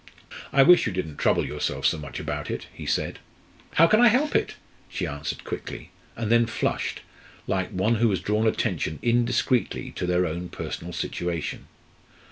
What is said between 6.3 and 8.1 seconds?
then flushed, like one who